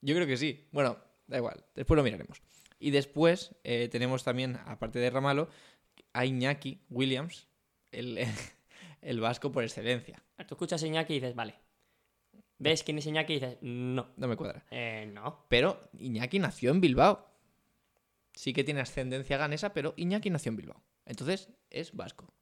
[0.00, 0.66] Yo creo que sí.
[0.72, 1.64] Bueno, da igual.
[1.74, 2.42] Después lo miraremos.
[2.80, 5.48] Y después eh, tenemos también, aparte de Ramalo,
[6.12, 7.46] a Iñaki Williams,
[7.92, 8.18] el,
[9.04, 10.22] el vasco por excelencia.
[10.48, 11.54] Tú escuchas a Iñaki y dices, vale.
[12.58, 14.64] ves quién es Iñaki y dices, no, No me cuadra.
[14.70, 15.46] eh, no.
[15.48, 17.30] Pero Iñaki nació en Bilbao.
[18.32, 20.82] Sí que tiene ascendencia ganesa, pero Iñaki nació en Bilbao.
[21.06, 22.32] Entonces es vasco.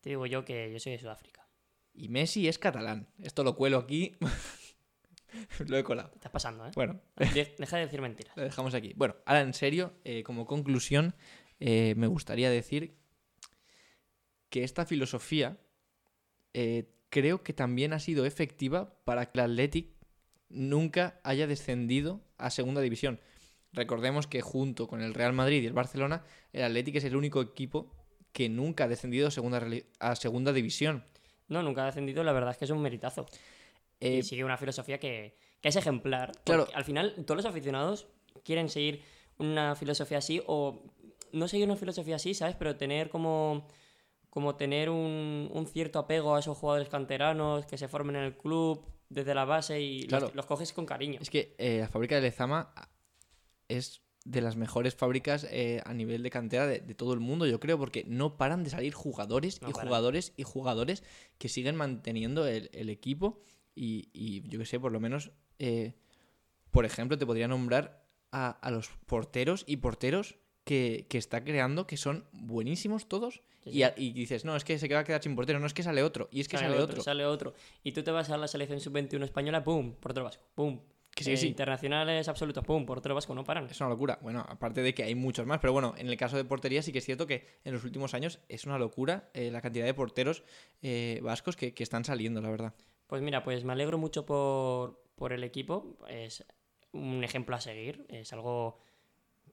[0.00, 1.48] Te digo yo que yo soy de Sudáfrica.
[1.94, 3.08] Y Messi es catalán.
[3.22, 4.16] Esto lo cuelo aquí.
[5.66, 6.10] lo he colado.
[6.10, 6.70] Te estás pasando, ¿eh?
[6.74, 8.36] Bueno, De- Deja de decir mentiras.
[8.36, 8.92] lo dejamos aquí.
[8.96, 11.14] Bueno, ahora en serio, eh, como conclusión,
[11.60, 12.96] eh, me gustaría decir
[14.50, 15.58] que esta filosofía
[16.54, 19.88] eh, creo que también ha sido efectiva para que el Athletic
[20.48, 23.20] nunca haya descendido a segunda división.
[23.72, 27.40] Recordemos que junto con el Real Madrid y el Barcelona, el Athletic es el único
[27.40, 27.90] equipo
[28.32, 29.66] que nunca ha descendido a segunda,
[29.98, 31.04] a segunda división.
[31.48, 33.26] No, nunca ha descendido, la verdad es que es un meritazo.
[34.00, 36.32] Eh, y sigue una filosofía que, que es ejemplar.
[36.44, 36.66] Claro.
[36.74, 38.08] Al final, todos los aficionados
[38.44, 39.02] quieren seguir
[39.38, 40.82] una filosofía así o
[41.32, 42.56] no seguir una filosofía así, ¿sabes?
[42.56, 43.66] Pero tener como,
[44.32, 48.34] como tener un, un cierto apego a esos jugadores canteranos que se formen en el
[48.38, 51.18] club desde la base y los- coges con cariño.
[51.20, 52.72] Es que eh, la fábrica de Lezama
[53.68, 57.44] es de las mejores fábricas eh, a nivel de cantera de, de todo el mundo,
[57.46, 59.88] yo creo, porque no paran de salir jugadores No y paran.
[59.88, 61.02] jugadores y jugadores
[61.36, 63.40] que siguen manteniendo el, el equipo.
[63.74, 65.94] Y, y yo que sé, por lo menos, eh,
[66.70, 70.36] por ejemplo, te podría nombrar a, a los porteros y porteros
[70.72, 73.42] que, que está creando, que son buenísimos todos.
[73.64, 73.82] Sí, Y, sí.
[73.82, 75.82] a- y dices, no, es que se va a quedar sin portero, no es que
[75.82, 77.02] sale otro, y es que sale, otro.
[77.02, 77.54] Sale otro.
[77.84, 79.92] Y tú te vas a la selección sub-21 española, ¡pum!
[79.94, 80.80] Portero vasco, ¡pum!
[81.14, 81.48] Que sí, Eh, sí.
[81.48, 82.86] Internacionales absolutos, ¡pum!
[82.86, 83.66] Portero vasco, no paran.
[83.70, 84.18] Es una locura.
[84.22, 86.90] Bueno, aparte de que hay muchos más, pero bueno, en el caso de portería sí
[86.90, 89.92] que es cierto que en los últimos años es una locura eh, la cantidad de
[89.92, 90.42] porteros
[90.80, 92.74] eh, vascos que, que están saliendo, la verdad.
[93.08, 95.98] Pues mira, pues me alegro mucho por, por el equipo.
[96.08, 96.44] Es
[96.92, 98.06] un ejemplo a seguir.
[98.08, 98.78] Es algo,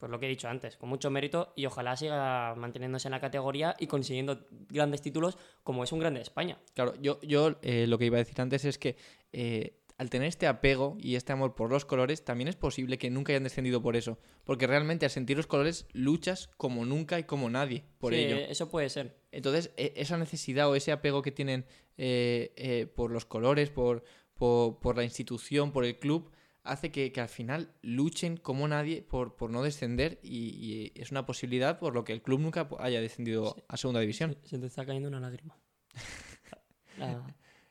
[0.00, 3.20] pues lo que he dicho antes, con mucho mérito y ojalá siga manteniéndose en la
[3.20, 6.58] categoría y consiguiendo grandes títulos como es un grande de España.
[6.74, 8.96] Claro, yo, yo eh, lo que iba a decir antes es que
[9.32, 13.10] eh, al tener este apego y este amor por los colores, también es posible que
[13.10, 14.18] nunca hayan descendido por eso.
[14.44, 18.38] Porque realmente al sentir los colores luchas como nunca y como nadie por Sí, ello.
[18.38, 19.18] Eso puede ser.
[19.30, 21.66] Entonces, e- esa necesidad o ese apego que tienen
[21.98, 26.30] eh, eh, por los colores, por, por, por la institución, por el club,
[26.62, 31.10] hace que, que al final luchen como nadie por, por no descender y, y es
[31.10, 34.36] una posibilidad por lo que el club nunca haya descendido a segunda división.
[34.44, 35.56] Se te está cayendo una lágrima.
[37.02, 37.22] Ah,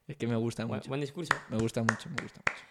[0.08, 0.88] Es que me gusta buen, mucho.
[0.90, 1.32] buen discurso.
[1.50, 2.64] Me gusta mucho, me gusta mucho.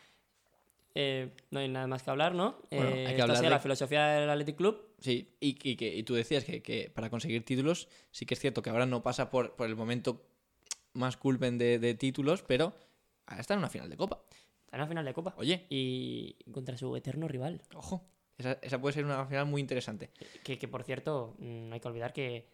[0.95, 2.61] Eh, no hay nada más que hablar, ¿no?
[2.73, 4.95] Bueno, Eh, hay que hablar de- la filosofía del Athletic Club.
[4.99, 8.41] Sí, y, y que, y tú decías que, que para conseguir títulos, sí que es
[8.41, 10.27] cierto que ahora no pasa por, por el momento
[10.95, 12.75] más culpen de, de títulos, pero
[13.27, 14.25] ahora está en una final de Copa.
[14.71, 15.35] En la final de Copa.
[15.39, 17.63] Oye, Y contra su eterno rival.
[17.75, 18.05] ojo,
[18.37, 20.11] esa, esa puede ser una final muy interesante.
[20.45, 22.47] Que, que, por cierto, mm, no hay que olvidar que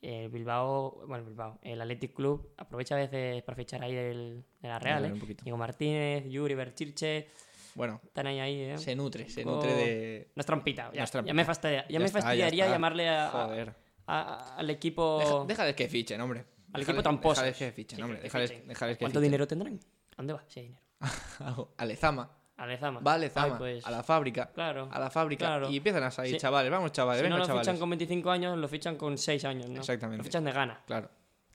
[0.00, 4.44] el Bilbao, bueno, el Bilbao, el Athletic Club aprovecha a veces para fichar ahí del,
[4.60, 5.12] de la Real, ¿eh?
[5.42, 7.26] Diego Martínez, Yuri Berchirche,
[7.74, 8.78] Bueno, están ahí, ahí, ¿eh?
[8.78, 10.30] se nutre, se nutre de...
[10.36, 13.74] No es trampita, ya, me, fastidia- ya Ya me está, fastidiaría llamarle a- a- Joder.
[14.06, 15.18] a- al equipo...
[15.18, 16.40] Deja- déjales que fichen, hombre.
[16.72, 17.40] Al Déjales- equipo tramposo.
[17.42, 18.20] Déjales que fichen, hombre.
[18.20, 19.22] Déjales, déjales que ¿Cuánto fichen.
[19.22, 19.80] dinero tendrán?
[20.12, 20.44] ¿A dónde va?
[20.54, 20.82] Hay dinero.
[21.76, 22.30] A Lezama.
[22.56, 23.00] A Lezama.
[23.00, 24.50] Va a Lezama, Ay, pues, a la fábrica.
[24.52, 24.88] Claro.
[24.90, 25.46] A la fábrica.
[25.46, 25.70] claro.
[25.70, 26.38] Y empiezan a salir, Sí.
[26.40, 26.70] chavales.
[26.72, 27.66] Vamos, chavales, si venga, no lo chavales.
[27.68, 29.78] fichan con 25 años, lo fichan con 6 años, ¿no?
[29.78, 30.18] Exactamente.
[30.18, 30.80] Lo fichan de gana.
[30.86, 31.08] Claro.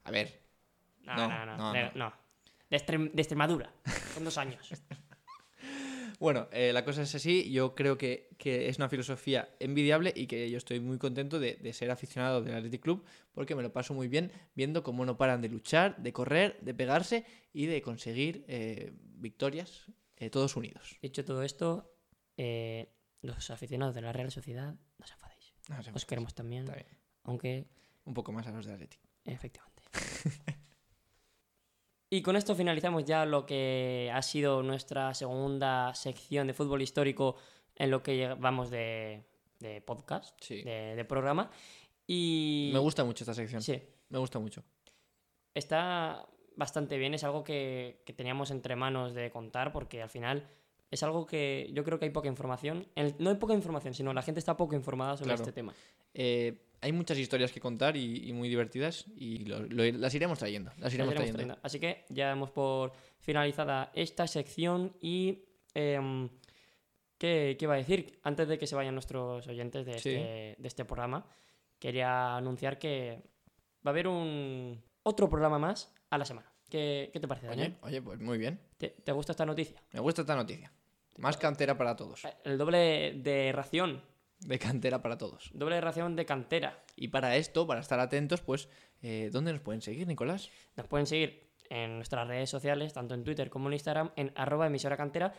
[0.06, 0.42] A ver,
[1.02, 1.58] No, No, no, no.
[1.58, 2.14] no, de, no.
[2.70, 3.70] de Extremadura.
[4.14, 4.66] Con dos años.
[6.24, 7.52] Bueno, eh, la cosa es así.
[7.52, 11.56] Yo creo que, que es una filosofía envidiable y que yo estoy muy contento de,
[11.56, 15.18] de ser aficionado del Athletic Club porque me lo paso muy bien viendo cómo no
[15.18, 20.98] paran de luchar, de correr, de pegarse y de conseguir eh, victorias eh, todos unidos.
[21.02, 21.94] Dicho todo esto,
[22.38, 25.54] eh, los aficionados de la Real Sociedad, no os enfadéis.
[25.68, 26.66] No sé, Os queremos también,
[27.24, 27.68] aunque
[28.06, 29.02] Un poco más a los de Athletic.
[29.26, 29.82] efectivamente.
[32.18, 37.36] y con esto finalizamos ya lo que ha sido nuestra segunda sección de fútbol histórico
[37.76, 39.24] en lo que llevamos de,
[39.60, 40.62] de podcast, Sí.
[40.62, 41.50] de, de programa.
[42.06, 43.62] Y Me gusta mucho esta sección.
[43.62, 44.64] Sí, Me gusta mucho.
[45.54, 50.48] está bastante bien, es algo que, que teníamos entre manos de contar porque al final
[50.92, 52.86] es algo que yo creo que hay poca información.
[53.18, 55.42] No hay poca información, sino la gente está poco informada sobre Claro.
[55.42, 55.74] este tema.
[56.14, 60.38] Eh, hay muchas historias que contar y, y muy divertidas y lo- lo- las iremos
[60.40, 60.70] trayendo.
[60.72, 61.38] Las Las iremos iremos trayendo.
[61.38, 61.60] trayendo.
[61.64, 65.46] Así que ya hemos por finalizada esta sección y...
[65.74, 66.30] em,
[67.18, 68.20] ¿qué, qué iba a decir?
[68.24, 70.10] Antes de que se vayan nuestros oyentes de Sí.
[70.10, 71.26] este, de este programa,
[71.80, 73.22] quería anunciar que
[73.86, 76.52] va a haber un otro programa más a la semana.
[76.70, 77.76] ¿Qué, qué te parece, Daniel?
[77.82, 78.60] Oye, oye, pues muy bien.
[78.78, 79.82] ¿Te, te gusta esta noticia?
[79.92, 80.72] Me gusta esta noticia.
[81.18, 82.22] Más cantera para todos.
[82.44, 84.02] El doble de ración,
[84.46, 85.52] De cantera para todos.
[85.54, 86.84] doble ración de cantera.
[86.96, 88.70] Y para esto, para estar atentos, pues,
[89.02, 90.50] eh, ¿dónde nos pueden seguir, Nicolás?
[90.76, 94.68] Nos pueden seguir en nuestras redes sociales, tanto en Twitter como en Instagram, en arroba
[94.68, 95.34] emisora cantera.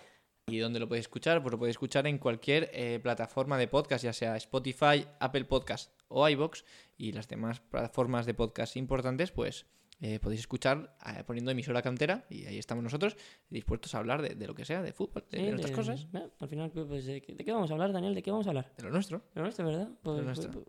[0.47, 1.41] ¿Y dónde lo podéis escuchar?
[1.43, 5.93] Pues lo podéis escuchar en cualquier eh, plataforma de podcast, ya sea Spotify, Apple Podcast
[6.09, 6.65] o iBox
[6.99, 9.67] y las demás plataformas de podcast importantes, pues
[10.07, 13.17] eh, podéis escuchar eh, poniendo emisora cantera y ahí estamos nosotros
[13.49, 16.07] dispuestos a hablar de, de lo que sea, de fútbol, de, Sí, de nuestras cosas,
[16.41, 18.15] al final, pues, ¿de, qué- de qué vamos a hablar, Daniel?
[18.15, 18.71] ¿De qué vamos a hablar?
[18.77, 19.19] de lo nuestro.
[19.35, 19.89] De lo nuestro, ¿verdad?
[20.03, 20.51] Pues- lo pues- nuestro.
[20.53, 20.67] pues-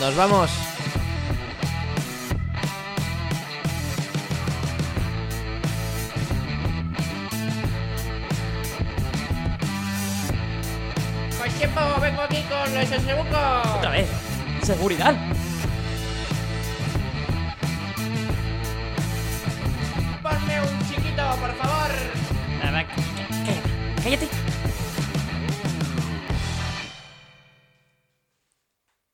[0.00, 0.50] ¡Nos vamos!
[11.38, 12.90] Con tiempo vengo aquí con los
[13.76, 14.08] ¡Otra vez!
[14.62, 15.14] ¡Seguridad!
[21.42, 21.90] Por favor.
[24.02, 24.41] Cállate.